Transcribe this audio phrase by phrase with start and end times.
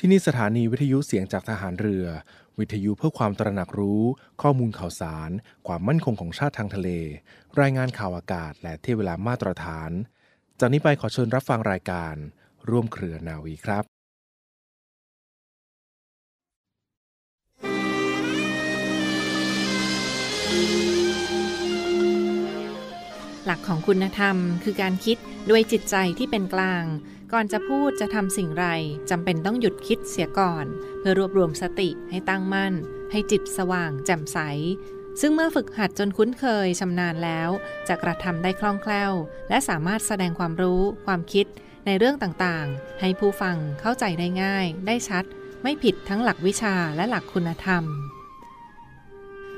[0.00, 2.06] ที่นี่สถานีวิทยุเสียงจากทหารเรือ
[2.58, 4.02] วิทยุเพื่อความตระหนักรู้
[4.42, 5.30] ข้อมูลข่าวสาร
[5.66, 6.88] ความมั่นคงของชาติทางทะเล
[7.60, 9.90] รายงานข่าวอากาศ และเที่เวลามาตรฐาน
[10.60, 12.14] จากนี้ไปขอเชิญรับฟังรายการ
[12.70, 13.84] ร่วมเครือนาวีครับ
[23.46, 25.16] หลักของคุณธรรม คือการคิด
[25.50, 26.84] ด้วยจิตใจที่เป็นกลาง
[27.32, 28.66] ก่อนจะพูดจะทำสิ่งไร
[29.10, 30.66] จำเป็นต้องหยุดคิดเสียก่อน
[30.98, 32.74] เพื่อรวบรวมสติให้ตั้งมั่น
[33.10, 34.38] ให้จิตสว่างแจ่มใส
[35.20, 37.50] ซึ่งเมื่อฝึกหัดจนคุ้นเคยชำนาญแล้ว
[37.88, 39.12] จะกระทำได้คล่องแคล่ว
[39.48, 41.46] และสามารถแสดงความรู้ ความคิด
[41.86, 45.24] ในเรื่องต่างๆ ให้ผู้ฟังเข้าใจได้ง่าย ได้ชัด
[45.62, 47.84] ไม่ผิดทั้งหลักวิชาและหลักคุณธรรม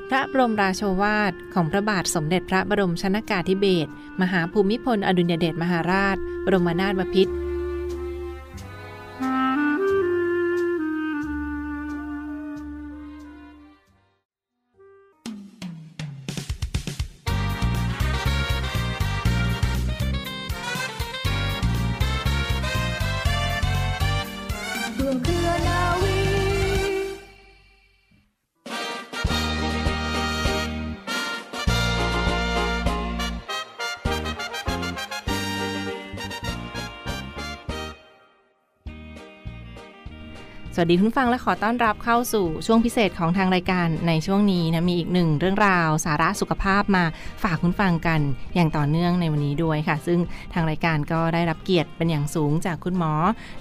[0.09, 7.33] พระบรมราโชวาทของพระบาทสมเด็จพระบรมชนากาธิเบศรมหาภูมิพลอดุลยเดชมหาราช บรมนาถบพิตร
[40.75, 47.03] สวัสดีคุณฟังและขอต้อนรับเข้าสู่ช่วงพิเศษของทางรายการในช่วงนี้นะมีอีกหนึ่งเรื่องราวสาระสุขภาพมา
[47.43, 48.19] ฝากคุณฟังกัน
[48.55, 50.19] อย่างต่อเนื่องในวันนี้ด้วยค่ะ ซึ่ง
[50.53, 53.13] ทางรายการก็ได้รับเกียรติเป็นอย่างสูงจากคุณหมอ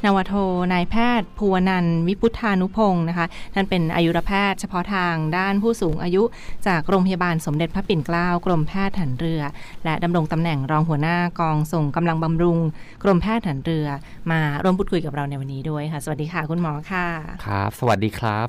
[0.05, 0.34] นวโท
[0.72, 6.22] นายแพทย์ภูวนันวิพุทธานุพงศ์นะคะท่านเป็นอายุรแพทย์เฉพาะทางด้านผู้สูงอายุ
[6.66, 9.42] จากโรงพยาบาลสมเด็จพระปิ่นเกล้ากรมแพทย์ฐานเรือ
[9.84, 12.58] และดำรงตำแหน่งรองหัวหน้ากองส่งกำลังบำรุง
[13.03, 13.86] กรมแพทย์ฐานเรือ
[14.31, 17.00] มาร่วมพูดคุยกับเราในวันนี้ด้วยค่ะ สวัสดีค่ะคุณหมอค่ะ
[17.47, 18.48] ครับ สวัสดีครับ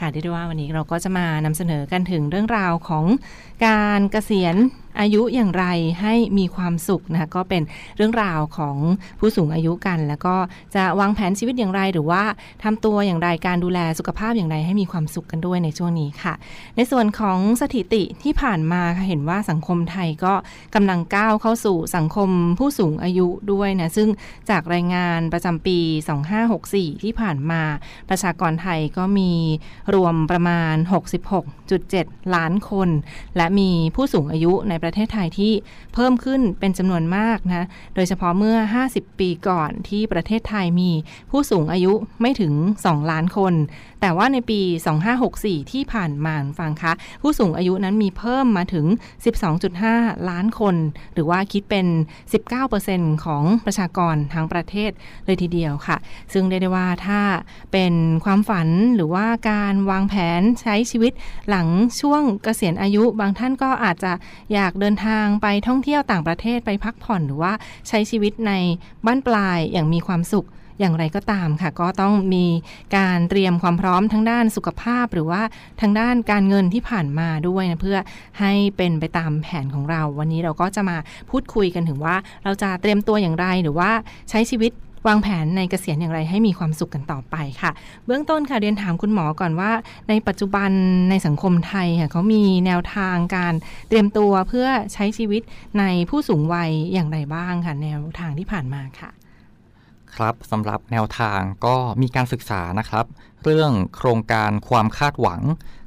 [0.00, 3.04] ค่ะที่ได้ว่าวันนี้เราก็จะมานำเสนอกันถึงเรื่องราวของ
[3.66, 4.56] การเกษียณ
[5.00, 5.64] อายุอย่างไร
[6.00, 7.62] ให้มีความสุขนะคะก็เป็น
[7.96, 8.76] เรื่องราวของ
[9.18, 10.36] ผู้สูงอายุกัน แล้วก็
[10.74, 12.22] จะวางแผนชีวิตอย่างไร หรือว่า
[12.62, 16.34] ทำตัวอย่างไรการดูแลสุขภาพอย่างไรให้มีความสุขกันด้วยในช่วงนี้ค่ะ
[16.76, 20.34] ในส่วนของสถิติที่ผ่านมาเห็นว่าสังคมไทยก็
[20.74, 24.08] กำลังก้าวเข้าสู่สังคมผู้สูงอายุด้วยนะซึ่ง
[24.50, 25.78] จากรายงานประจำปี
[26.42, 27.62] 2564 ที่ผ่านมา
[28.08, 29.32] ประชากรไทยก็มี
[29.94, 30.74] รวมประมาณ
[31.54, 32.88] 66.7 ล้านคน
[33.36, 35.52] และมีผู้สูงอายุในประเทศไทยที่
[35.94, 38.56] เพิ่มขึ้นเป็นจำนวนมากนะ โดยเฉพาะเมื่อ
[38.88, 40.90] 50 ปีก่อนที่ประเทศไทยมี
[41.30, 42.52] ผู้สูงอายุไม่ถึง
[42.84, 43.54] 2 ล้านคน
[44.00, 44.60] แต่ว่าในปี
[45.16, 48.86] 2564 ที่ผ่านมาฟังคะ ผู้สูงอายุนั้นมีเพิ่มมาถึง
[49.62, 50.76] 12.5 ล้านคน
[51.14, 51.86] หรือว่าคิดเป็น
[52.54, 54.90] 19%ของประชากรทั้งประเทศ
[55.26, 55.96] เลยทีเดียวค่ะ
[56.32, 57.20] ซึ่งเรียกได้ว่าถ้า
[57.72, 57.94] เป็น
[58.24, 61.12] ความฝันหรือว่าการวางแผนใช้ชีวิต
[61.48, 61.66] หลัง
[62.00, 64.12] ช่วงเกษียณอายุบางท่านก็อาจจะ
[64.54, 67.52] อยากเดินทางไปท่องเที่ยวต่างประเทศไปพักผ่อนหรือว่า
[67.88, 68.52] ใช้ชีวิตใน
[69.06, 70.46] บ้านปลายอย่างมีความสุข
[70.80, 72.46] อย่างไรก็ตามค่ะ ก็ต้องมี
[72.96, 75.42] การเตรียมความพร้อมทั้งด้านสุขภาพ หรือว่า
[75.80, 77.98] ทางด้านการเงินที่ผ่านมาด้วยนะเพื่อ
[78.40, 80.96] ให้เป็นไปตามแผนของเรา วันนี้เราก็จะมา
[81.30, 83.90] พูดคุยกันถึงว่า เราจะเตรียมตัวอย่างไรหรือว่า
[84.30, 84.72] ใช้ชีวิต
[85.06, 87.70] วางแผนในเกษียณอย่างไรให้มีความสุขกันต่อไปค่ะ
[88.06, 89.70] เบื้องต้นค่ะเรียนถามคุณหมอก่อนว่า
[90.08, 90.70] ในปัจจุบัน
[91.10, 93.54] ในสังคมไทยค่ะเขามีแนวทางการ
[93.88, 95.42] เตรียมตัวเพื่อใช้ชีวิต
[95.78, 99.10] ในผู้สูงวัยอย่างไรบ้างค่ะแนวทางที่ผ่านมาค่ะ
[100.16, 103.06] ครับสำหรับแนวทางก็มีการศึกษานะครับ
[103.44, 105.40] เรื่องโครงการความคาดหวัง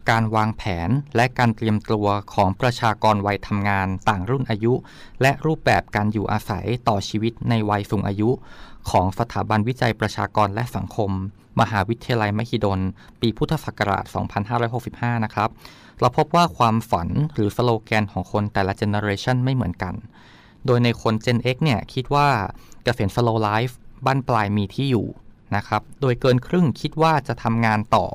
[0.09, 4.73] การวางแผนและการเตรียมตัวของประชากรวัยทำงานต่างรุ่นอายุ
[5.21, 8.29] และรูปแบบการอยู่อาศัยต่อชีวิตในวัยสูงอายุ
[8.89, 11.11] ของสถาบันวิจัยประชากรและสังคม
[11.59, 12.79] มหาวิทยาลัยมหิดล
[13.21, 14.05] ปีพุทธศักราช
[14.65, 15.49] 2565 นะครับ
[15.99, 19.93] เราพบว่าความฝันหรือสโลแกนของคนแต่ละเจเนอเรชันไม่เหมือนกัน
[20.65, 22.27] โดยในคน Gen X เนี่ยคิดว่า
[22.83, 23.73] เกษียณ slow life
[24.05, 25.07] บั้นปลายมีที่อยู่
[25.55, 28.05] นะครับ โดยเกินครึ่งคิดว่าจะทำงานต่อ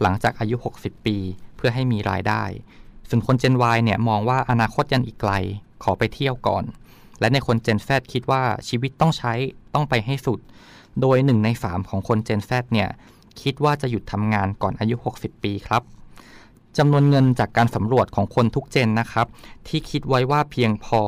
[0.00, 1.16] หลังจากอายุ 60 ปี
[1.58, 2.44] เพื่อให้มีรายได้
[3.08, 5.32] ส่วนคน Gen Y เนี่ยมองว่าอนาคตยังอีกไกล
[5.82, 6.64] ขอไปเที่ยวก่อน
[7.20, 9.32] และในคน Gen Z คิดว่าชีวิตต้องใช้
[9.74, 10.38] ต้องไปให้สุด
[11.00, 12.88] โดย1ใน3ของคน Gen Z เนี่ย
[13.42, 15.82] คิดว่าจะหยุดทำงานก่อนอายุ 60 ปีครับ
[16.78, 19.26] จำนวนเงินจากการสำรวจของคนทุกเจนนะครับ
[19.68, 21.00] ที่คิดไว้ว่าเพียงพอ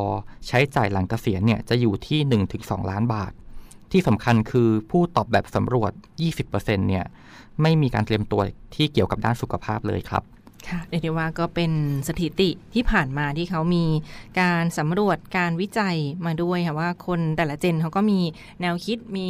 [0.46, 3.32] ใช้จ่ายหลังเกษียณเนี่ยจะอยู่ที่ 1-2 ล้านบาท
[3.92, 5.92] ที่สำคัญคือผู้ตอบแบบสำรวจ
[6.40, 7.04] 20%เนี่ย
[7.62, 8.40] ไม่มีการเตรียมตัว
[8.74, 10.22] ที่เกี่ยวกับด้านสุขภาพเลยครับ
[10.68, 11.72] ค่ะเรียกได้ว่าก็เป็น
[12.08, 13.84] สถิติที่ผ่านมาที่เขามี
[14.40, 15.96] การสำรวจการวิจัย
[16.26, 18.20] มาด้วยค่ะว่าคนแต่ละเจนเขาก็มี
[18.60, 19.28] แนวคิดมี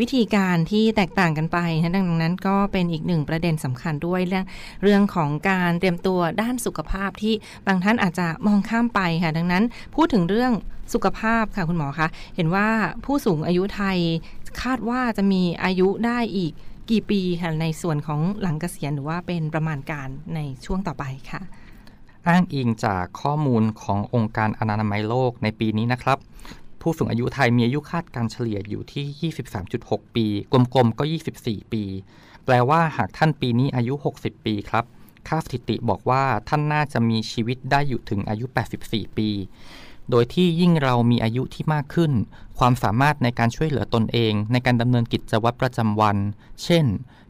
[0.00, 4.44] วิธีการที่แตกต่างกันไปนะดังนั้นก็เป็นอีกหนึ่งประเด็นสำคัญด้วยเรื่อง
[4.82, 7.34] เรื่องของการเตรียมตัวด้านสุขภาพที่
[7.66, 10.52] บางท่านอาจจะมองข้ามไปค่ะ ดังนั้นพูดถึงเรื่อง
[10.94, 12.68] สุขภาพค่ะคุณหมอคะเห็นว่า
[13.04, 13.98] ผู้สูงอายุไทย
[14.62, 16.52] คาดว่าจะมีอายุได้อีก
[16.90, 21.40] กี่ปีค่ะในส่วนของหลังเกษียณหรือว่าเป็นประมาณการในช่วงต่อไปค่ะ
[22.28, 26.18] อ้างอิงจากข้อมูลขององค์การอนามัยโลกในปีนี้นะครับ
[26.80, 29.32] ผู้สูงอายุไทยมีอายุคาดการเฉลี่ยอยู่ที่
[29.66, 31.04] 23.6 ปี กลมๆ ก็
[31.38, 31.84] 24 ปี
[32.44, 34.84] แปลว่าหากท่านปีนี้อายุ 60 ปีครับ
[35.28, 38.46] ค่าสถิติบอกว่าท่านน่าจะมีชีวิตได้อยู่ถึงอายุ
[38.82, 39.28] 84 ปี
[40.10, 42.12] โดยที่ยิ่งเรามีอายุที่มากขึ้น
[42.58, 46.16] ความสามารถในการช่วยเหลือตนเอง ในการดำเนินกิจวัตรประจำวัน
[46.64, 46.84] เช่น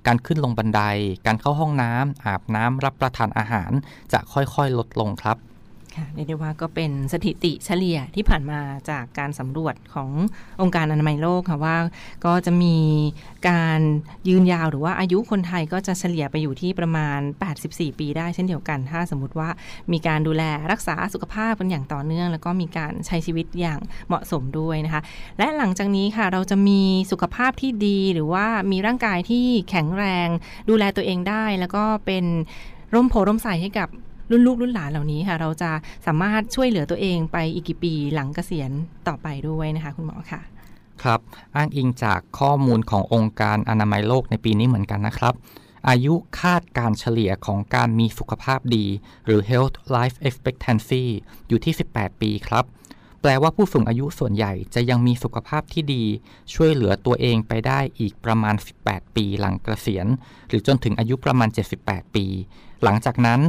[0.06, 0.80] การขึ้นลงบันได
[1.26, 3.70] การเข้าห้องน้ำอาบน้ำรับประทานอาหาร
[4.12, 5.36] จะค่อยๆ ลดลงครับ
[5.98, 8.60] ค่ะเรียกได้ว่าก็เป็นสถิติเฉลี่ยที่ผ่านมา
[8.90, 10.10] จากการสำรวจของ
[10.62, 11.76] องค์การอนามัยโลกค่ะว่า
[12.26, 12.76] ก็จะมี
[13.48, 13.80] การ
[14.28, 17.20] ยืนยาวหรือว่าอายุคนไทยก็จะเฉลี่ยไปอยู่ที่ประมาณ
[17.58, 19.48] 84 ปีได้เช่นเดียวกัน ถ้าสมมติว่า
[19.92, 20.42] มีการดูแล
[20.72, 25.02] รักษาสุขภาพกันอย่างต่อเนื่อง แล้วก็มีการใช้ชีวิตอย่างเหมาะสมด้วยนะคะ
[25.38, 26.80] และหลังจากนี้ค่ะเราจะมี
[27.10, 30.28] สุขภาพที่ดีหรือว่ามีร่างกายที่แข็งแรง
[30.68, 32.24] ดูแลตัวเองได้แล้วก็เป็น
[32.94, 33.88] ร่มโพร่มใสให้กับ
[34.30, 35.70] รุ่นลูกรุ่นหลานเหล่านี้ค่ะ เราจะ
[36.06, 38.70] สามารถช่วยเหลือตัวเองไปอีกกี่ปีหลังเกษียณ
[39.08, 40.40] ต่อไปด้วยนะคะคุณหมอค่ะ
[41.02, 41.20] ครับ
[41.56, 45.34] อ้างอิงจากข้อมูลขององค์การอนามัยโลกในปีนี้เหมือนกันนะครับ
[45.88, 48.86] อายุคาดการเฉลี่ยของการมีสุขภาพดี
[49.26, 51.04] หรือ health life expectancy
[51.48, 52.64] อยู่ที่ 18 ปีครับ
[53.20, 56.04] แปลว่าผู้สูงอายุส่วนใหญ่จะยังมีสุขภาพที่ดี
[56.54, 58.54] ช่วยเหลือตัวเองไปได้อีกประมาณ
[58.84, 60.06] 18 ปีหลังเกษียณ
[60.48, 61.48] หรือจนถึงอายุประมาณ
[61.82, 62.26] 78 ปี
[62.82, 63.40] หลังจากนั้น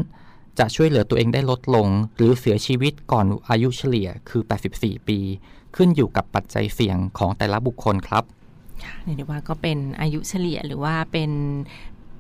[0.60, 4.44] จะช่วยเหลือตัวเองได้ลดลง หรือเสียชีวิตก่อนอายุเฉลี่ยคือ
[4.76, 5.20] 84 ปี
[5.76, 8.24] ขึ้นอยู่กับปัจจัยเสี่ยงของแต่ละบุคคลครับ
[9.16, 11.32] เรียกว่าก็เป็นอายุเฉลี่ยหรือว่าเป็น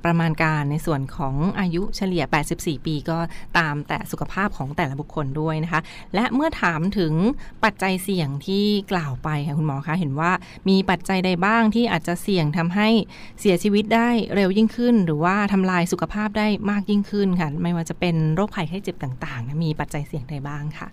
[0.05, 2.23] ประมาณการในส่วนของอายุเฉลี่ย
[2.55, 3.17] 84 ปีก็
[3.57, 5.81] ตามแต่สุขภาพของแต่ละบุคคลด้วยนะคะ
[6.15, 7.13] และเมื่อถามถึง
[7.63, 10.31] ปัจจัยเสี่ยงที่กล่าวไปค่ะคุณหมอคะเห็นว่า
[10.69, 12.89] มีปัจจัยใดบ้างที่อาจจะเสี่ยงทำให้
[13.39, 20.87] เสียชีวิตได้เร็วยิ่งขึ้น หรือว่าทำลายสุขภาพได้มากยิ่งขึ้นค่ะไม่ว่าจะเป็นโรคภัยไข้เจ็บต่างๆ มีปัจจัยเสี่ยงใดบ้างค่ะ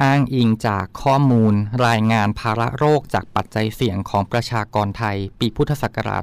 [0.00, 1.54] อ้างอิงจากข้อมูล
[1.86, 6.22] รายงานภาระโรคจากปัจจัยเสี่ยงของประชากรไทย ปีพุทธศักราช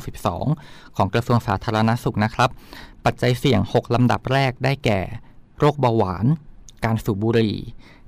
[0.00, 2.50] 2562 ของกระทรวงสาธารณสุขนะครับ
[3.04, 5.00] ปัจจัยเสี่ยง 6 ลำดับแรกได้แก่
[5.58, 6.26] โรคเบาหวาน
[6.84, 7.56] การสูบบุหรี่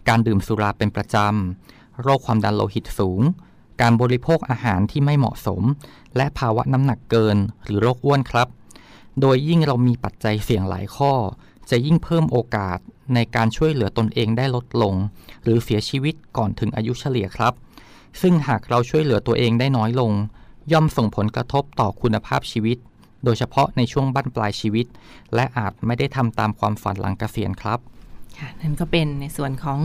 [0.09, 3.21] การดื่มสุราเป็นประจำ โรคความดันโลหิตสูง
[3.81, 5.63] การบริโภคอาหารที่ไม่เหมาะสม
[6.17, 8.49] และภาวะน้ำหนักเกินหรือโรคอ้วนครับ
[9.21, 11.13] โดยยิ่งเรามีปัจจัยเสี่ยงหลายข้อ
[11.71, 12.79] จะยิ่งเพิ่มโอกาส
[13.15, 14.95] ในการช่วยเหลือตนเองได้ลดลง
[15.43, 17.53] หรือเสียชีวิตก่อนถึงอายุเฉลี่ยครับ
[18.21, 20.13] ซึ่งหากเราช่วยเหลือตัวเองได้น้อยลง
[20.73, 22.79] ย่อมส่งผลกระทบต่อคุณภาพชีวิต
[23.25, 24.87] โดยเฉพาะในช่วงบั้นปลายชีวิต
[25.35, 27.79] และอาจไม่ได้ทำตามความฝันหลังเกษียณครับ
[28.39, 29.81] ค่ะนั่นก็เป็นในส่วนของ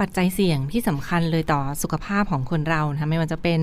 [0.00, 3.60] ปัจจัยเสี่ยงที่สำคัญเลยต่อสุขภาพของคนเรานะไม่ว่าจะเป็น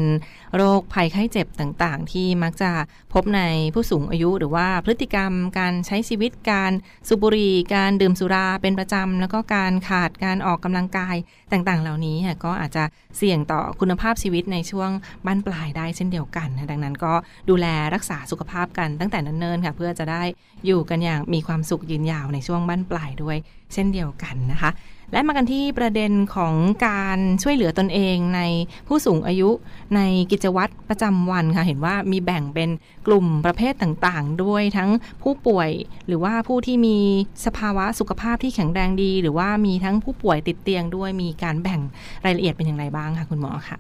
[0.55, 2.71] โรคภัยไข้เจ็บต่างๆ ที่มักจะ
[3.13, 3.41] พบใน
[3.73, 6.71] ผู้สูงอายุ หรือว่าพฤติกรรมการใช้ชีวิตการ
[7.07, 11.15] สูบบุหรี่การดื่มสุราเป็นประจำแล้วก็การขาดการออกกำลังกาย
[11.51, 12.83] ต่างๆ เหล่านี้ก็อาจจะ
[13.17, 14.89] เสี่ยงต่อคุณภาพชีวิตในช่วง
[15.25, 17.13] บั้นปลายได้เช่นเดียวกันนะดังนั้นก็
[17.49, 20.23] ดูแลรักษาสุขภาพกันตั้งแต่เนิ่นๆค่ะเพื่อจะได้
[20.65, 23.37] อยู่กันอย่างมีความสุขยืนยาวในช่วงบั้นปลายด้วย
[23.73, 24.71] เช่นเดียวกันนะคะ
[25.13, 26.53] และมากันที่ประเด็นของ
[26.87, 28.41] การช่วยเหลือตนเองใน
[28.87, 29.49] ผู้สูงอายุ
[29.95, 30.01] ใน
[30.31, 32.69] กิจวัตรประจำวันค่ะ เห็นว่ามีแบ่งเป็น
[33.07, 34.89] กลุ่มประเภทต่างๆ ด้วยทั้ง
[35.23, 35.69] ผู้ป่วย
[36.07, 36.97] หรือว่าผู้ที่มี
[37.45, 41.79] สภาวะสุขภาพที่แข็งแรงดี หรือว่ามีทั้งผู้ป่วยติดเตียงด้วยมีการแบ่ง
[42.25, 43.77] รายละเอียดเป็นอย่างไรบ้างคะคุณหมอค่ะ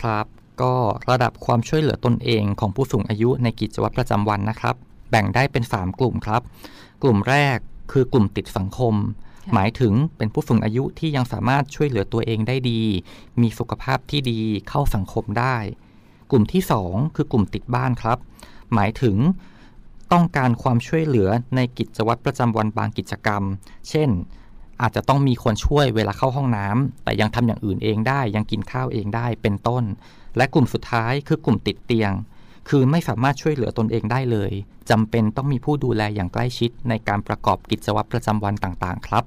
[0.00, 0.26] ครับ
[0.62, 0.74] ก็
[1.10, 4.74] ระดับความช่วยเหลือตนเองของผู้สูงอายุในกิจวัตรประจำวันนะครับ
[5.10, 6.42] แบ่งได้เป็น 3 กลุ่มครับ
[7.02, 7.58] กลุ่มแรก
[7.92, 8.94] คือกลุ่มติดสังคม
[9.54, 12.82] หมายถึงเป็นผู้สูงอายุที่ยังสามารถช่วยเหลือตัวเองได้ดี
[13.40, 15.56] มีสุขภาพที่ดีเข้าสังคมได้
[16.30, 18.18] กลุ่มที่ 2 คือกลุ่มติดบ้านครับ
[18.74, 19.16] หมายถึง
[20.12, 23.42] ต้องการความช่วยเหลือในกิจวัตรประจำวันบางกิจกรรม
[23.88, 24.10] เช่น
[24.80, 29.84] อาจจะต้องมีคนช่วยเวลาเข้าห้องน้ำแต่ยังทำอย่างอื่นเองได้ ยังกินข้าวเองได้เป็นต้น
[30.36, 32.12] และกลุ่มสุดท้ายคือกลุ่มติดเตียง
[32.68, 34.52] คือไม่สามารถช่วยเหลือตนเองได้เลย
[34.90, 39.24] จำเป็นต้องมีผู้ดูแลอย่างใกล้ชิดในการประกอบกิจวัตรประจำวันต่างๆ ครับ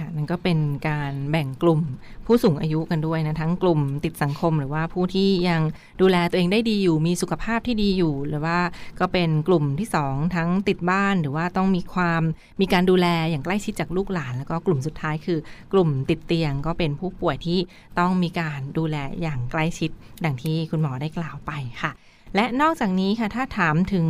[0.00, 1.80] ค่ะนั่นก็เป็นการแบ่งกลุ่ม
[2.26, 5.62] ผู้สูงอายุกันด้วยนะ ทั้งกลุ่มติดสังคมหรือว่าผู้ที่ยัง
[6.00, 8.58] ดูแลตัวเองได้ดีอยู่ มีสุขภาพที่ดีอยู่ หรือว่า
[9.00, 12.22] ก็เป็นกลุ่มที่ 2 ทั้งติดบ้านหรือว่าต้องมีความ
[12.60, 15.38] มีการดูแลอย่างใกล้ชิดจากลูกหลาน แล้วก็กลุ่มสุดท้ายคือ
[15.72, 17.58] กลุ่มติดเตียงก็เป็นผู้ป่วยที่
[17.98, 19.90] ต้องมีการดูแลอย่างใกล้ชิด
[20.24, 21.52] ดังที่คุณหมอได้กล่าวไป
[21.82, 21.92] ค่ะ
[22.36, 24.06] และนอกจากนี้ค่ะ ถ้าถามถึง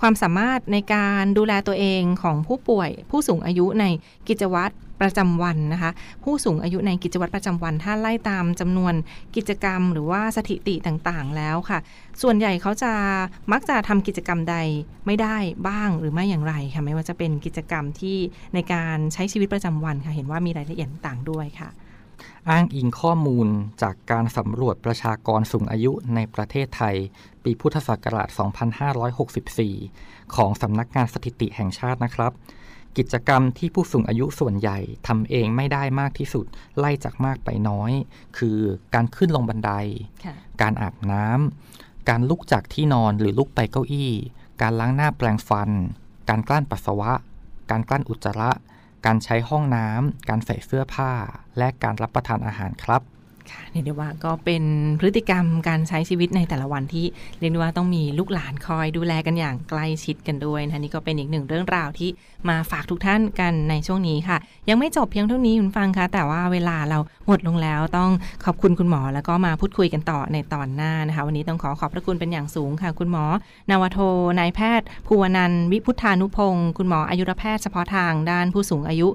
[0.00, 3.84] ความสามารถในการดูแลตัวเองของผู้ป่วย ผู้สูงอายุใน
[4.28, 5.90] กิจวัตร ประจำวันนะคะ
[6.24, 8.94] ผู้สูงอายุในกิจวัตรประจำวัน ถ้าไล่ตามจำนวน
[9.36, 11.78] กิจกรรม หรือว่าสถิติต่างๆ แล้วค่ะ
[12.22, 12.92] ส่วนใหญ่เขาจะ
[13.52, 14.56] มักจะทำกิจกรรมใด
[15.06, 15.36] ไม่ได้
[15.68, 18.16] บ้างหรือไม่อย่างไรค่ะไม่ว่าจะเป็นกิจกรรมที่
[18.54, 21.70] ในการใช้ชีวิตประจำวันค่ะเห็นว่ามีรายละเอียดต่างๆด้วยค่ะ
[22.48, 23.48] อ้างอิงข้อมูล
[23.82, 26.96] จากการสำรวจประชากรสูงอายุในประเทศไทย
[27.44, 28.28] ปีพุทธศักราช
[29.50, 32.32] 2564 ของสำนักงานสถิติแห่งชาตินะครับ
[32.98, 36.46] กิจกรรมที่ผู้สูงอายุส่วนใหญ่ทำเองไม่ได้มากที่สุด
[36.78, 37.92] ไล่จากมากไปน้อย
[38.38, 38.58] คือ
[38.94, 39.72] การขึ้นลงบันได
[40.24, 44.12] ค่ะการอาบน้ำการลุกจากที่นอนหรือลุกไปเก้าอี้
[44.62, 45.70] การล้างหน้าแปรงฟัน
[46.28, 47.12] การกลั้นปัสสาวะ
[47.70, 48.50] การกลั้นอุจจาระ
[49.06, 51.12] การใช้ห้องน้ำการใส่เสื้อผ้า
[51.58, 53.02] และการรับประทานอาหารครับ
[53.52, 54.64] ค่ะเรียกได้ว่าก็เป็น
[55.00, 57.06] พฤติกรรมการใช้ชีวิตในแต่ละวันที่
[57.40, 62.10] เรียกได้ว่าต้องมีลูกหลานคอยดูแลกันอย่างใกล้ชิดกันด้วยนะคะนี่ก็เป็นอีกหนึ่งเรื่องราวที่
[62.48, 64.36] มาฝากทุกท่านกันในช่วงนี้ค่ะ
[64.68, 68.10] ยังไม่จบเพียงเท่านี้คุณฟังคะแต่ว่าเวลาเราหมดลงแล้วต้อง
[68.44, 73.24] ขอบคุณคุณหมอแล้วก็มาพูดคุยกันต่อในตอนหน้านะคะ วันนี้ต้องขอขอบพระคุณเป็นอย่างสูงค่ะ คุณหมอ
[73.70, 73.98] นาวโท
[74.38, 79.08] นายแพทย์ภูวนันท์วิพุทธานุพงศ์คุณหมออายุรแพทย์เฉพาะทางด้านผู้สูงอายุ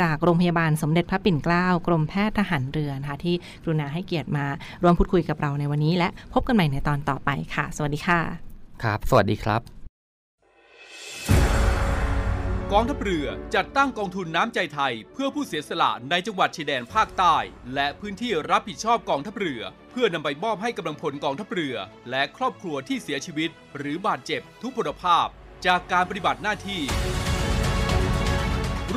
[0.00, 4.46] จากโรงพยาบาลสมเด็จพระปิ่นเกล้ากรมแพทย์ทหารเรือนะคะที่กรุณาให้เกียรติมา
[4.82, 8.20] ร่วมพูดคุยกับเราในวันนี้ และพบกันใหม่ในตอนต่อไปค่ะ สวัสดีค่ะ
[8.82, 9.62] ครับ สวัสดีครับ
[12.72, 17.36] กองทัพเรือจัดตั้งกองทุนน้ำใจไทย เพื่อผู้เสียสละในจังหวัดชายแดนภาคใต้
[17.74, 21.76] และพื้นที่รับผิดชอบกองทัพเรือ เพื่อนำไปมอบให้กำลังพลกองทัพเรือ
[22.10, 25.26] และครอบครัวที่เสียชีวิต หรือบาดเจ็บทุกพลภาพ
[25.66, 26.82] จากการปฏิบัติหน้าที่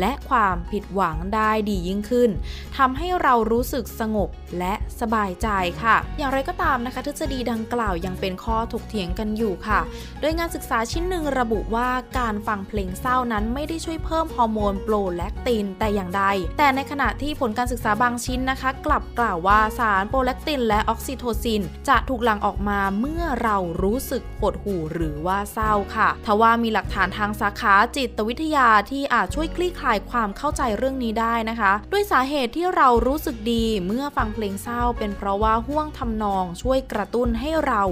[0.00, 2.30] และความผิดหวังได้ดียิ่งขึ้น
[2.76, 4.28] ทำให้เรารู้สึกสงบ
[4.58, 5.48] และสบายใจ
[5.82, 9.80] ค่ะ อย่างไรก็ตามนะคะ ทฤษฎีดังกล่าวยังเป็นข้อถกเถียงกันอยู่ค่ะ
[10.20, 11.88] โดยงานศึกษาชิ้นหนึ่งระบุว่า
[12.18, 16.24] การฟังเพลงเศร้านั้นไม่ได้ช่วยเพิ่มฮอร์โมนโปรแลคตินแต่อย่างใด
[16.58, 37.82] แต่ในขณะที่ผลการศึกษาบางชิ้นนะคะ กลับกล่าวว่าสารโปรแลคตินและออกซิโทซิน จะถูกหลั่งออกมาเมื่อเรารู้สึกหดหู่หรือว่าเศร้าค่ะทว่ามีหลักฐานทางสาขาจิตวิทยาที่อาจช่วยคลี่คลายความเข้าใจเรื่องนี้ได้นะคะด้วยสาเหตุที่เรารู้สึกดีเมื่อฟังเพลงเศร้า เป็นเพราะว่าห่วงทำนองช่วยกระตุ้นให้เรา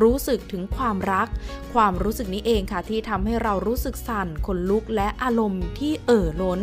[0.00, 1.28] รู้สึกถึงความรัก
[1.74, 6.60] ความรู้สึกนี้เองค่ะที่ทำให้เรารู้สึกสั่นขนลุกและอารมณ์ที่เอ่อล้น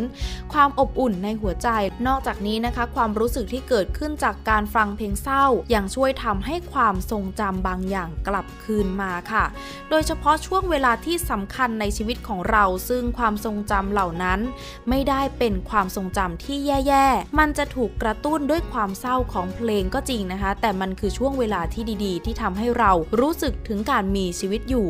[0.52, 1.68] ความอบอุ่นในหัวใจ
[2.06, 9.44] นอกจากนี้นะคะ ความรู้สึกที่เกิดขึ้นจากการฟังเพลงเศร้ายังช่วยทำให้ความทรงจำบางอย่างกลับคืนมาค่ะ
[9.90, 14.40] โดยเฉพาะช่วงเวลาที่สำคัญในชีวิตของเรา ซึ่งความทรงจำเหล่านั้น
[14.88, 24.88] ไม่ได้เป็นความทรงจำที่แย่ๆ มันจะถูกกระตุ้นด้วยความเศร้าของเพลงก็จริงนะคะ แต่มันคือช่วงเวลาที่ดีๆ ที่ทำให้เรารู้สึกถึงการมีชีวิตอยู่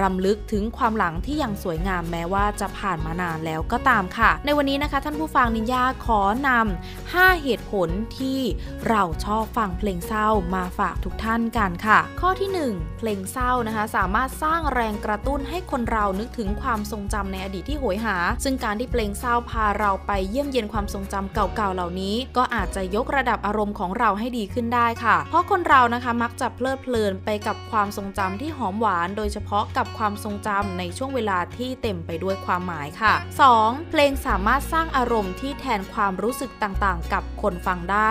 [0.00, 8.40] รำลึกถึงความหลังที่ยังสวยงามแม้ว่าจะผ่านมานานแล้วก็ตามค่ะ ในวันนี้นะคะ ท่านผู้ฟังนินยาขอนำ5 เหตุผลที่
[8.88, 33.14] เราชอบฟังเพลงเศร้ามาฝากทุกท่านกันค่ะ ข้อที่ 1 เพลงเศร้านะคะ สามารถสร้างแรงกระตุ้นให้คนเรานึกถึงความทรงจำในอดีตที่โหยหา ซึ่งการที่เพลงเศร้าพาเราไปเยี่ยมเยียนความทรงจำเก่าๆเหล่านี้ ก็อาจจะยกระดับอารมณ์ของเราให้ดีขึ้นได้ค่ะ เพราะคนเรานะคะมักจะเพลิดเพลินไปกับความทรงจำที่หอมหวาน โดยเฉพาะกับความทรงจำในช่วงเวลาที่เต็มไปด้วยความหมายค่ะ
[33.52, 33.90] 2.
[33.90, 38.10] เพลงสามารถสร้างอารมณ์ที่แทนความรู้สึกต่างๆ กับคนฟังได้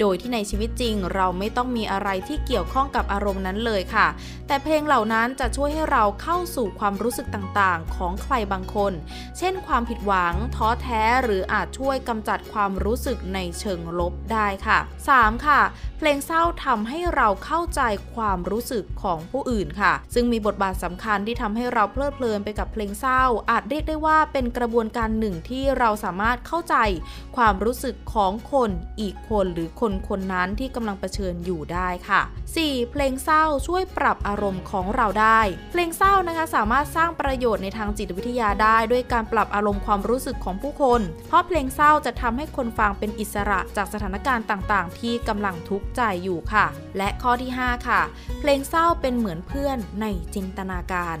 [0.00, 4.06] โดยที่ในชีวิตจริง เราไม่ต้องมีอะไรที่เกี่ยวข้องกับอารมณ์นั้นเลยค่ะ
[4.46, 8.92] แต่เพลงเหล่านั้นจะช่วยให้เราเข้าสู่ความรู้สึกต่างๆ ของใครบางคน
[9.38, 14.78] เช่น ความผิดหวัง ท้อแท้ หรืออาจช่วยกำจัดความรู้สึกในเชิงลบได้ค่ะ
[15.12, 15.46] 3.
[15.46, 15.60] ค่ะ
[15.98, 17.80] เพลงเศร้าทำให้เราเข้าใจ
[18.14, 26.76] ความรู้สึกของผู้อื่นค่ะ ซึ่งมีบทบาทสำคัญที่ทำให้เราเพลิดเพลินไปกับเพลงเศร้า อาจเรียกได้ว่าเป็นกระบวนการหนึ่งที่เราสามารถเข้าใจ
[27.36, 28.70] ความรู้สึกของคน
[29.00, 32.20] อีกคนหรือคนคนนั้นที่กำลังเผชิญอยู่ได้ค่ะ
[32.56, 32.90] 4.
[32.90, 35.40] เพลงเศร้าช่วยปรับอารมณ์ของเราได้
[35.72, 46.66] เพลงเศร้านะคะสามารถสร้างประโยชน์ในทางจิตวิทยาได้ ด้วยการปรับอารมณ์ความรู้สึกของผู้คน เพราะเพลงเศร้าจะทำให้คนฟังเป็นอิสระจากสถานการณ์ต่างๆ ที่กำลังทุกข์ใจอยู่ค่ะ
[46.98, 48.00] และข้อที่ 5 ค่ะ
[48.40, 51.18] เพลงเศร้าเป็นเหมือนเพื่อนในจินตนาการ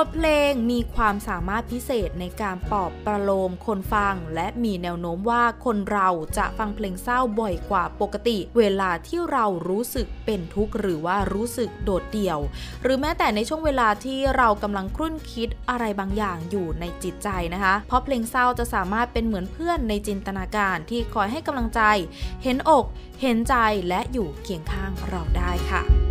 [0.00, 12.38] บทเพลงมีความสามารถพิเศษในการปลอบประโลมคนฟัง และมีแนวโน้มว่าคนเราจะฟังเพลงเศร้าบ่อยกว่าปกติ เวลาที่เรารู้สึกเป็นทุกข์หรือว่ารู้สึกโดดเดี่ยว
[12.82, 21.82] หรือแม้แต่ในช่วงเวลาที่เรากำลังครุ่นคิดอะไรบางอย่างอยู่ในจิตใจนะคะ เพราะเพลงเศร้าจะสามารถเป็นเหมือนเพื่อนในจินตนาการที่คอยให้กำลังใจ
[22.42, 22.84] เห็นอก
[23.22, 23.54] เห็นใจ
[23.88, 26.05] และอยู่เคียงข้างเราได้ค่ะ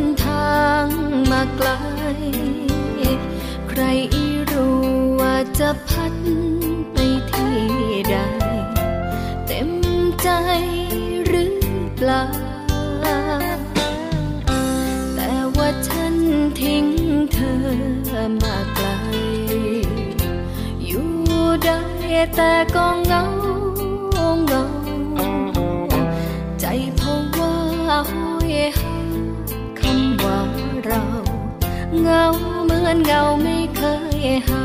[0.00, 0.86] นทาง
[1.30, 1.68] มาไกล
[3.68, 3.80] ใคร
[4.14, 4.78] อีรู้
[5.20, 6.14] ว่าจะพัด
[6.92, 6.96] ไป
[7.30, 7.58] ที่
[8.10, 8.16] ใด
[9.46, 9.70] เต็ม
[10.22, 10.28] ใจ
[11.26, 11.54] หรือ
[11.96, 12.24] เปล่า
[15.14, 16.14] แต่ว่าฉัน
[16.60, 16.86] ทิ้ง
[17.32, 17.60] เธอ
[18.42, 18.86] มาไกล
[20.86, 21.08] อยู่
[21.64, 21.80] ได้
[22.36, 22.93] แต่ก็
[32.14, 32.28] เหงา
[32.64, 33.82] เหมือนเงาไม่เค
[34.16, 34.63] ยหา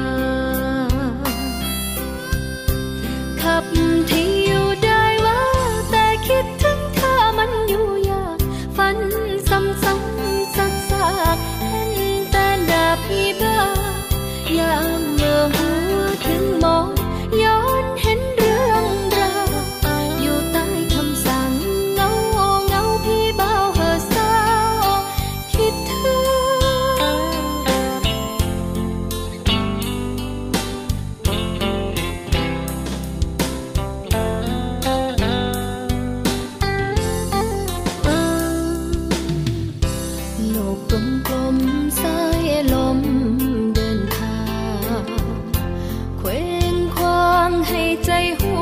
[48.06, 48.60] ใจหว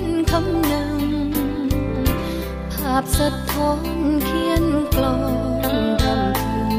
[0.00, 1.02] นคำนึง
[2.72, 3.82] ภาพสะท้อน
[4.24, 4.64] เขียน
[4.94, 5.16] กลอ
[5.72, 6.74] นทำพึง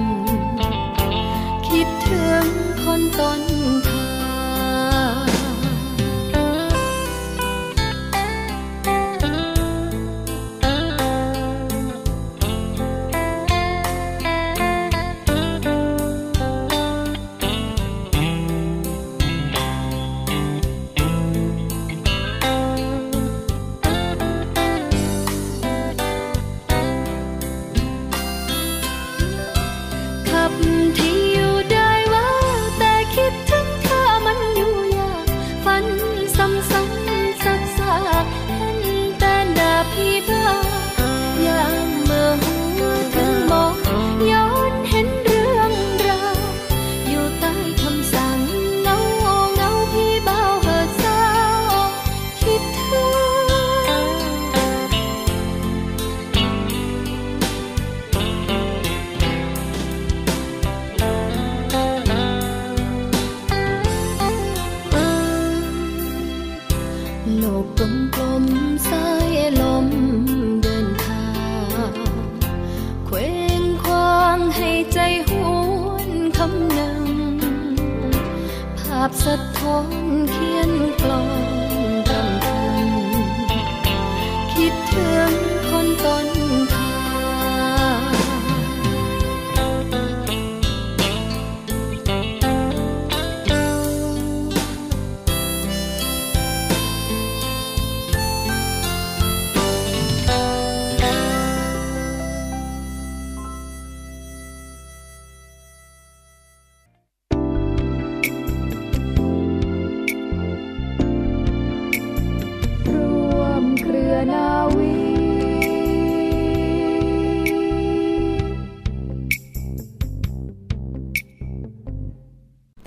[1.67, 2.45] คิดถึง
[2.83, 3.50] คนตอน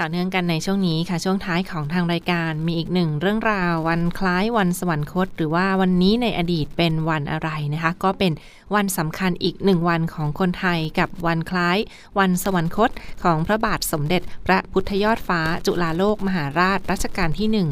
[0.07, 8.33] ต่อเนื่องกันในช่วงนี้ค่ะช่วงท้ายของทางรายการมีอีกหนึ่งเรื่องราววันคล้ายวันสวรรคต หรือว่าวันนี้ในอดีตเป็นวันอะไรนะคะ ก็เป็น
[8.75, 11.79] วันสำคัญอีกหนึ่งวันของคนไทยกับวันคล้าย
[12.19, 12.91] วันสวรรคต
[13.25, 17.71] ของพระบาทสมเด็จ พระพุทธยอดฟ้าจุฬาโลกมหาราชรัชกาลที่หนึ่ง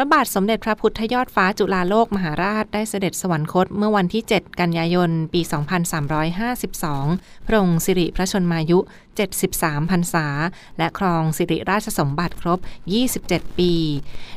[0.00, 5.40] พระบาทสมเด็จพระพุทธยอดฟ้าจุฬาโลกมหาราชได้เสด็จสวรรคตเมื่อวันที่ 7 กันยายน ปี
[6.64, 8.78] 2352 พระองค์สิริพระชนมายุ
[9.18, 10.26] 73พรรษา
[10.78, 12.58] และครองสิริราชสมบัติครบ
[13.08, 13.72] 27 ปี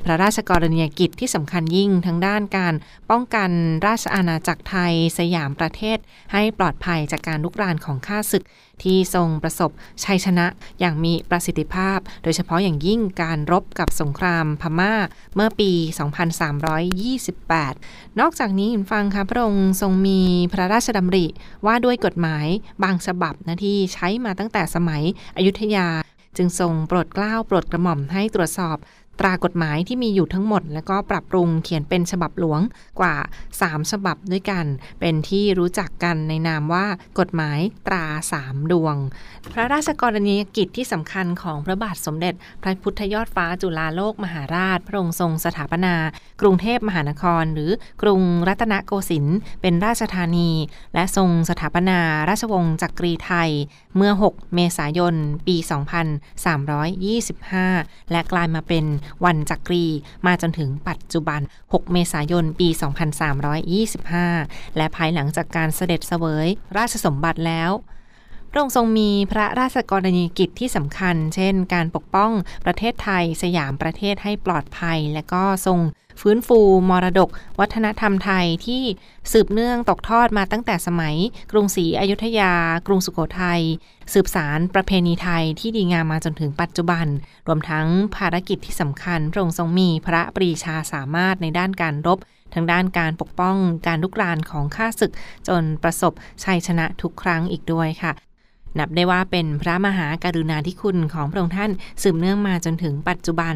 [0.06, 2.74] พระราชกรณียกิจที่สำคัญยิ่งทั้งด้านการ
[3.10, 3.50] ป้องกัน
[3.88, 5.98] ราชอาณาจักรไทยสยามประเทศ
[6.34, 8.46] ให้ปลอดภัยจากการลุกรานของข้าศึก
[8.84, 9.72] ที่ทรงประสบ
[10.04, 10.46] ชัยชนะ
[10.80, 14.94] อย่างมีประสิทธิภาพ โดยเฉพาะอย่างยิ่งการรบกับสงครามพม่า
[15.36, 15.72] เมื่อปี
[17.36, 20.22] 2328 นอกจากนี้คุณฟังคะพระองค์ทรงมี
[20.54, 21.26] พระราชดำริ
[21.66, 22.48] ว่าด้วยกฎหมาย
[22.84, 25.04] บางฉบับนะที่ใช้มาตั้งแต่สมัย
[25.38, 25.88] อยุธยา
[26.38, 28.78] จึงทรงโปรดเกล้าโปรดกระหม่อมให้ตรวจสอบ
[29.20, 32.62] ตรากฎหมายที่มีอยู่ทั้งหมด แล้วก็ปรับปรุงเขียนเป็นฉบับหลวง
[33.00, 33.16] กว่า
[33.54, 34.66] 3 ฉบับด้วยกัน
[35.00, 36.86] เป็นที่รู้จักกันในนามว่า
[37.20, 38.96] กฎหมายตราสามดวง
[39.54, 45.96] พระราชกรณียกิจที่สำคัญของพระบาทสมเด็จ พระพุทธยอดฟ้าจุฬาโลกมหาราช พระองค์ทรงสถาปนา
[46.42, 47.72] กรุงเทพมหานคร หรือ
[48.02, 50.52] กรุงรัตนโกสินทร์เป็นราชธานี
[50.94, 53.50] และทรงสถาปนาราชวงศ์จักรีไทย
[53.96, 55.16] เมื่อ 6 เมษายน
[55.48, 55.56] ปี
[56.44, 58.86] 2325 และกลายมาเป็น
[59.26, 59.86] วันจักรี
[60.26, 62.70] มาจนถึงปัจจุบัน 6 เมษายน ปี
[63.94, 67.72] 2325 และภายหลังจากการเสด็จเสวย ราชสมบัติแล้ว
[68.52, 72.32] พระองค์ทรงมีพระราชกรณียกิจที่สำคัญ เช่น การปกป้อง
[72.66, 75.80] ประเทศไทยสยามประเทศให้ปลอดภัย และก็ทรง
[76.22, 76.60] ฟื้นฟู
[76.90, 78.84] มรดก วัฒนธรรมไทยที่
[79.32, 81.16] สืบเนื่องตกทอดมาตั้งแต่สมัย
[81.52, 82.54] กรุงศรีอยุธยา
[82.88, 83.62] กรุงสุโขทัย
[84.14, 87.06] สืบสารประเพณีไทยที่ดีงามมาจนถึงปัจจุบัน
[87.48, 92.20] รวมทั้งภารกิจที่สำคัญ พระองค์ทรงมีพระปรีชาสามารถในด้านการรบ
[92.54, 95.12] ทางด้านการปกป้องการลุกรานของข้าศึก
[95.48, 98.12] จนประสบชัยชนะทุกครั้งอีกด้วยค่ะ
[98.80, 103.56] นับได้ว่าเป็นพระมหาการุณาธิคุณของพระองค์ท่านสืบเนื่องมาจนถึงปัจจุบัน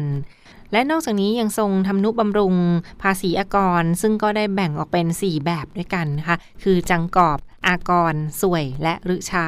[0.72, 2.54] และนอกจากนี้ยังทรงทำนุบำรุง
[3.02, 9.46] ภาษีอากร ซึ่งก็ได้แบ่งออกเป็น 4 แบบด้วยกันนะคะคือจังกอบอากรสวยและฤชา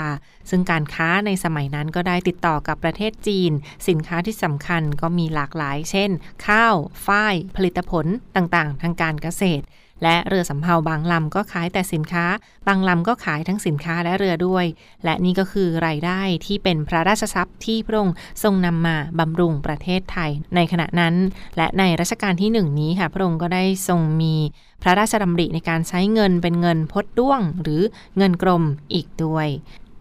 [0.50, 3.52] ซึ่งการค้าในสมัยนั้นก็ได้ติดต่อกับประเทศจีน
[3.88, 6.11] สินค้าที่สำคัญก็มีหลากหลาย เช่น
[6.46, 6.74] ข้าว
[7.07, 9.64] ฝ้าย ผลิตผลต่างๆ ทางการเกษตร
[10.02, 12.24] และเรือสำเภาบางลำก็ขายแต่สินค้า
[12.66, 14.64] บางลำก็ขายทั้งสินค้าและเรือด้วย
[15.04, 21.14] และนี่ก็คือรายได้ที่เป็นพระราชทรัพย์ที่พระองค์ทรงนำมาบำรุงประเทศไทยในขณะนั้น
[21.56, 24.34] และในรัชกาลที่หนึ่งนี้ค่ะพระองค์ก็ได้ทรงมี
[24.82, 27.82] พระราชดำริในการใช้เงินเป็นเงินพดด้วง หรือ
[28.16, 29.48] เงินกลมอีกด้วย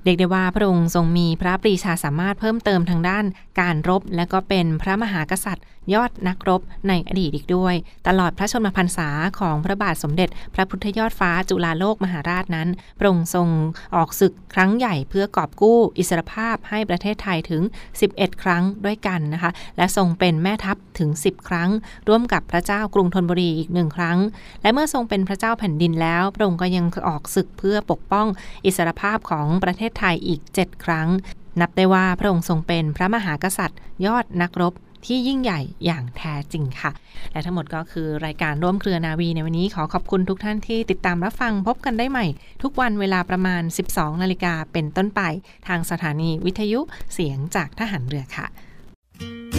[0.08, 3.26] เรียกได้ว่าพระองค์ทรงมีพระปรีชาสามารถเพิ่มเติมทางด้าน
[3.60, 7.76] การรบ และก็เป็นพระมหากษัตริย์ ยอดนักรบในอดีตอีกด้วย
[8.08, 13.48] ตลอดพระชนมพรรษาของพระบาทสมเด็จ พระพุทธยอดฟ้าจุฬาโลกมหาราชนั้นพระองค์ทรง
[13.96, 17.62] ออกศึกครั้งใหญ่เพื่อกอบกู้อิสรภาพให้ประเทศไทยถึง
[18.02, 21.70] 11 ครั้งด้วยกันนะคะ และทรงเป็นแม่ทัพถึง 10 ครั้ง
[22.08, 24.18] ร่วมกับพระเจ้ากรุงธนบุรีอีกหนึ่งครั้ง
[24.62, 28.28] และเมื่อทรงเป็นพระเจ้าแผ่นดินแล้วพระองค์ก็ยังออกศึกเพื่อปกป้อง
[28.66, 31.08] อิสรภาพของประเทศไทยอีก 7 ครั้ง
[31.62, 34.74] นับได้ว่าพระองค์ทรงเป็นพระมหากษัตริย์ ยอดนักรบ
[35.06, 36.92] ที่ยิ่งใหญ่อย่างแท้จริงค่ะ
[37.32, 42.26] และทั้งหมดก็คือรายการร่วมเครือนาวีในวันนี้ขอขอบคุณทุกท่านที่ติดตามรับฟังพบกันได้ใหม่
[42.64, 45.22] ทุกวันเวลาประมาณ 12 นาฬิกาเป็นต้นไป
[45.68, 46.80] ทางสถานีวิทยุ
[47.14, 49.57] เสียงจากทหารเรือค่ะ